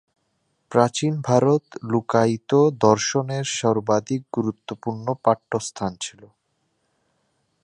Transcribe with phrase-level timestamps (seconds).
[0.71, 1.63] প্রাচীন ভারত
[1.91, 2.51] লোকায়ত
[2.81, 6.21] দর্শনের সর্বাধিক গুরুত্বপূর্ণ পীঠস্থান ছিল।